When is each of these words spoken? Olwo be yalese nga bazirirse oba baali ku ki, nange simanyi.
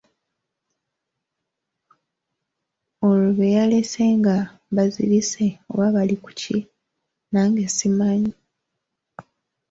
Olwo 3.07 3.29
be 3.37 3.47
yalese 3.55 4.03
nga 4.17 4.35
bazirirse 4.75 5.45
oba 5.71 5.87
baali 5.95 6.15
ku 6.23 6.31
ki, 6.39 6.57
nange 7.31 7.63
simanyi. 7.77 8.31